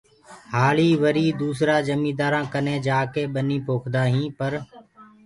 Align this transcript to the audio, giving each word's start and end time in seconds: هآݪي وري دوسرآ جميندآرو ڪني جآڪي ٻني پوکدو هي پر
هآݪي 0.53 0.89
وري 1.01 1.25
دوسرآ 1.41 1.75
جميندآرو 1.87 2.41
ڪني 2.53 2.75
جآڪي 2.85 3.23
ٻني 3.33 3.57
پوکدو 3.65 4.03
هي 4.13 4.23
پر 4.37 4.51